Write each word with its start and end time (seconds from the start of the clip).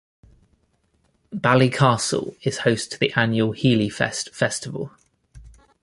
Ballycastle 1.31 2.35
is 2.41 2.57
host 2.65 2.91
to 2.91 2.97
the 2.99 3.13
annual 3.13 3.53
Healyfest 3.53 4.31
festival. 4.33 4.91